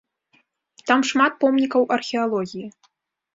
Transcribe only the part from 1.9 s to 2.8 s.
археалогіі.